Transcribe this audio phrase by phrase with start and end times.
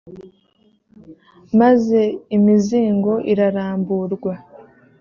[1.59, 2.01] maze
[2.35, 4.33] imizingo iraramburwa